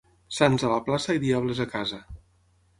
[0.37, 2.03] Sants a la plaça i diables a casa.